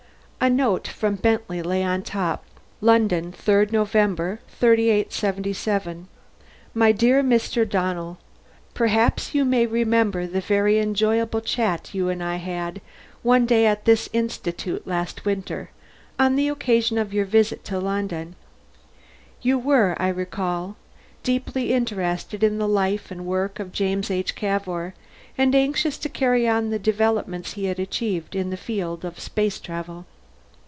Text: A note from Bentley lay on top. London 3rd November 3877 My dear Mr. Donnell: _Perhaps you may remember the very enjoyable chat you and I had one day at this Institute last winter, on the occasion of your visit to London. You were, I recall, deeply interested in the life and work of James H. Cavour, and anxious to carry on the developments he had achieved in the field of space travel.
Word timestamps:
A 0.43 0.49
note 0.49 0.87
from 0.87 1.17
Bentley 1.17 1.61
lay 1.61 1.83
on 1.83 2.01
top. 2.01 2.45
London 2.81 3.31
3rd 3.31 3.71
November 3.73 4.39
3877 4.59 6.07
My 6.73 6.91
dear 6.91 7.21
Mr. 7.21 7.69
Donnell: 7.69 8.17
_Perhaps 8.73 9.35
you 9.35 9.45
may 9.45 9.67
remember 9.67 10.25
the 10.25 10.41
very 10.41 10.79
enjoyable 10.79 11.41
chat 11.41 11.93
you 11.93 12.09
and 12.09 12.23
I 12.23 12.37
had 12.37 12.81
one 13.21 13.45
day 13.45 13.67
at 13.67 13.85
this 13.85 14.09
Institute 14.13 14.87
last 14.87 15.25
winter, 15.25 15.69
on 16.17 16.35
the 16.35 16.47
occasion 16.47 16.97
of 16.97 17.13
your 17.13 17.25
visit 17.25 17.63
to 17.65 17.79
London. 17.79 18.35
You 19.43 19.59
were, 19.59 19.95
I 19.99 20.07
recall, 20.07 20.75
deeply 21.21 21.71
interested 21.71 22.43
in 22.43 22.57
the 22.57 22.67
life 22.67 23.11
and 23.11 23.27
work 23.27 23.59
of 23.59 23.71
James 23.71 24.09
H. 24.09 24.33
Cavour, 24.33 24.95
and 25.37 25.53
anxious 25.53 25.99
to 25.99 26.09
carry 26.09 26.47
on 26.47 26.71
the 26.71 26.79
developments 26.79 27.53
he 27.53 27.65
had 27.65 27.79
achieved 27.79 28.35
in 28.35 28.49
the 28.49 28.57
field 28.57 29.05
of 29.05 29.19
space 29.19 29.59
travel. 29.59 30.07